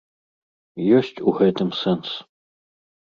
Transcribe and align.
Ёсць 0.99 1.21
у 1.31 1.33
гэтым 1.39 1.69
сэнс. 1.81 2.09